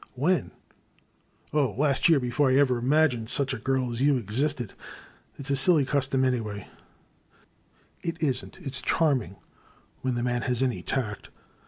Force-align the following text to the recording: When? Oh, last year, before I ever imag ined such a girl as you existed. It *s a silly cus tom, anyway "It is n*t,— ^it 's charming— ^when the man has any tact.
When? 0.15 0.49
Oh, 1.53 1.75
last 1.77 2.09
year, 2.09 2.19
before 2.19 2.49
I 2.49 2.55
ever 2.55 2.81
imag 2.81 3.09
ined 3.11 3.29
such 3.29 3.53
a 3.53 3.59
girl 3.59 3.91
as 3.91 4.01
you 4.01 4.17
existed. 4.17 4.73
It 5.37 5.45
*s 5.45 5.51
a 5.51 5.55
silly 5.55 5.85
cus 5.85 6.07
tom, 6.07 6.25
anyway 6.25 6.67
"It 8.01 8.19
is 8.19 8.41
n*t,— 8.43 8.61
^it 8.63 8.73
's 8.73 8.81
charming— 8.81 9.35
^when 10.03 10.15
the 10.15 10.23
man 10.23 10.41
has 10.41 10.63
any 10.63 10.81
tact. 10.81 11.29